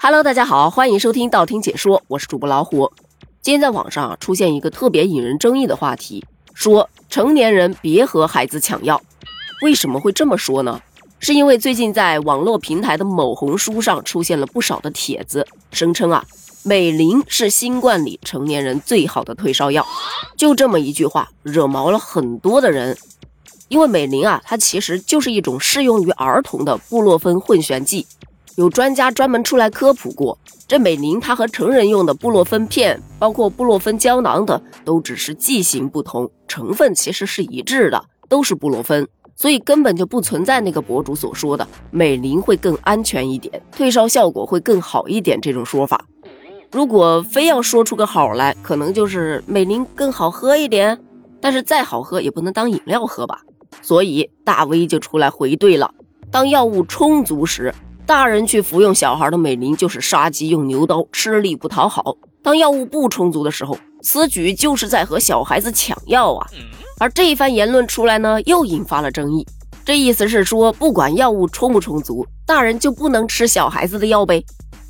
[0.00, 2.92] Hello，大家好，欢迎收听道听解说，我是主播老虎。
[3.42, 6.24] 今天在网上出现一个特别引人争议的话题，
[6.54, 9.02] 说成年人别和孩子抢药。
[9.60, 10.80] 为什么会这么说呢？
[11.18, 16.24] 是因为最近在网络平台的某红书上出现了不少的帖子，声称啊
[16.62, 19.84] 美林是新冠里成年人最好的退烧药。
[20.36, 22.96] 就这么一句话，惹毛了很多的人。
[23.66, 28.06] 因为美林啊，它其实就是一种适用于儿童的布洛芬混悬剂。
[28.58, 30.36] 有专家专门出来科普过，
[30.66, 46.04] 这美林它和成人用的布洛芬片，包括布洛芬胶囊等，都只是剂型不同，成分其实是一致的，都是布洛芬，所以根本就不存在那个博主所说的美林会更安全一点，退烧效果会更好一点这种说法。
[46.72, 50.98] 如果非要说出个好来，可能就是美林更好喝一点，
[51.40, 53.42] 但是再好喝也不能当饮料喝吧。
[53.82, 55.94] 所以大 V 就出来回怼了：
[56.32, 57.72] 当药物充足时。
[58.08, 62.16] 大人去服用小孩的美林，就是杀鸡用牛刀，吃力不讨好。
[62.42, 66.46] 当药物不充足的时候，此举就是在和小孩子抢药啊！
[66.98, 69.46] 而这一番言论出来呢，又引发了争议。
[69.84, 74.42] 这意思是说，不管药物充不充足，大人就不能吃小孩子的药呗？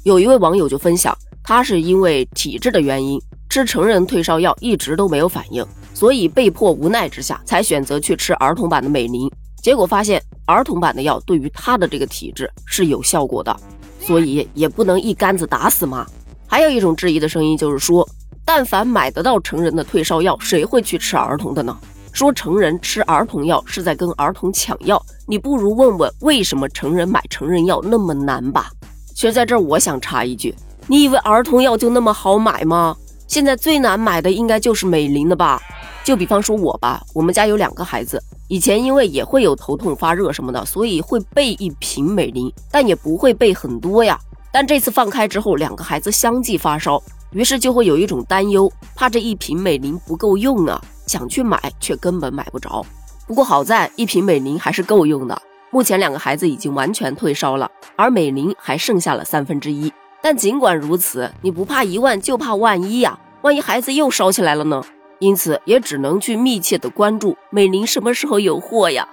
[0.04, 9.28] 有一位网友就分享，他是因为体质的原因，吃成人退烧药一直都没有反应，所以被迫无奈之下才选择去吃儿童版的美林。
[9.68, 13.54] 结果发现，儿童版的药对于他的这个体质是有效果的，
[14.00, 16.06] 所以也不能一竿子打死嘛。
[16.46, 18.08] 还有一种质疑的声音就是说，
[18.46, 21.78] 但凡买得到成人的退烧药，谁会去吃儿童的呢？
[22.14, 28.70] 说成人吃儿童药是在跟儿童抢药，你不如问问为什么成人买成人药那么难吧。
[29.14, 30.54] 其实在这儿我想插一句，
[30.86, 32.96] 你以为儿童药就那么好买吗？
[33.28, 35.60] 现在最难买的应该就是美林了吧？
[36.02, 38.18] 就比方说我吧，我们家有两个孩子。
[38.48, 44.18] 以前因为也会有头痛、发热什么的，所以会备一瓶美林，但也不会备很多呀。
[44.50, 52.82] 但这次放开之后，两个孩子相继发烧，于是就会有一种担忧，怕这一瓶美林不够用啊，想去买却根本买不着。
[53.26, 59.92] 不过好在一瓶美林还是够用的，目前两个孩子已经完全退烧了，而美林还剩下了三分之一。
[60.20, 64.82] 但尽管如此，你不怕一万就怕万一呀，万一孩子又烧起来了呢？
[65.20, 69.08] 因此也只能去密切的关注美林什么时候有货呀。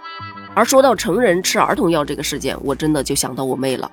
[0.54, 3.90] 而说到成人吃儿童药这个事件，我真的就想到我妹了。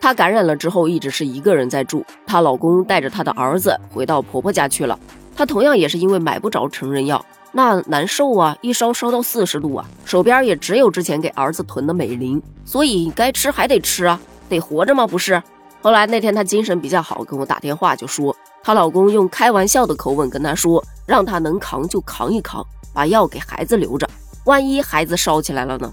[0.00, 4.98] 她感染了之后，一直是一个人在住，她老公带着她的儿子回到婆婆家去了。
[5.36, 15.06] 她同样也是因为买不着成人药，那难受啊，一烧烧到四十度啊，手边也只有之前给儿子囤的美林，所以该吃还得吃啊，得活着吗？
[15.06, 15.42] 不是。
[15.84, 18.34] 后来那天她精神比较好，跟我打电话就说。
[18.62, 24.08] 她老公用开玩笑的口吻跟她说：“让她能扛就扛一扛，把药给孩子留着，
[24.46, 25.92] 万一孩子烧起来了呢？”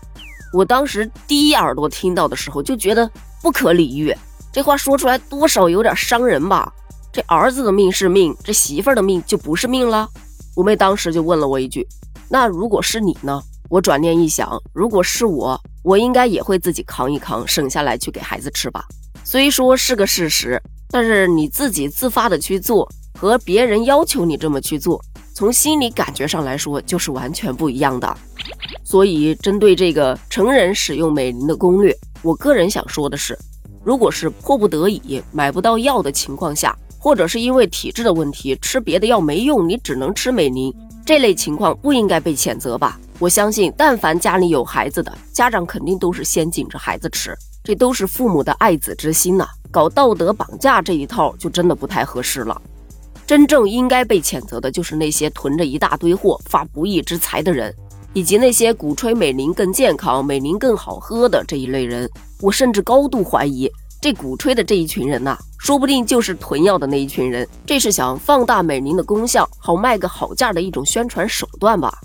[0.55, 4.15] 我当时第一耳朵听到的时候就觉得不可理喻，
[4.49, 6.71] 这话说出来多少有点伤人吧？
[7.11, 10.07] 这儿子的命是命，这媳妇儿的命就不是命了？
[10.55, 11.85] 我妹当时就问了我一句
[12.31, 18.85] ：“那如果是你呢？”我转念一想，如果是我，我应该也会自己扛一扛，省下来去给孩子吃吧。
[19.23, 20.61] 虽说是个事实。
[20.93, 22.85] 但是你自己自发的去做，
[23.17, 25.01] 和别人要求你这么去做，
[25.33, 28.17] 从心理感觉上来说就是完全不一样的。
[28.83, 33.39] 所以，针对这个成人使用美林的攻略，我个人想说的是，
[33.85, 40.73] 如果是迫不得已买不到药的情况下，或者是因为体质的问题吃别的药没用，你只能吃美林，
[41.05, 42.99] 这类情况不应该被谴责吧？
[43.21, 49.47] 我相信，但凡家里有孩子的家长，肯定都是先紧着孩子吃，这都是父母的爱子之心呐。
[49.69, 52.59] 搞道德绑架这一套就真的不太合适了。
[53.27, 57.71] 真正应该被谴责的就是那些囤着一大堆货发不义之财的人，
[58.13, 62.09] 以及那些鼓吹美林更健康、美林更好喝的这一类人。
[62.41, 63.71] 我甚至高度怀疑，
[64.01, 67.47] 这鼓吹的这一群人呐，说不定就是囤药的那一群人。
[67.67, 71.95] 这是想放大美林的功效，好卖个好价的一种宣传手段吧？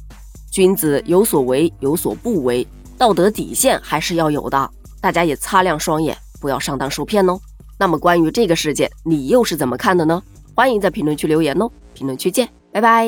[0.56, 4.70] 君子有所为，有所不为，道德底线还是要有的。
[5.02, 7.38] 大家也擦亮双眼，不要上当受骗哦。
[7.78, 10.22] 那么关于这个事件，你又是怎么看的呢？
[10.54, 11.70] 欢迎在评论区留言哦！
[11.92, 13.06] 评论区见，拜拜。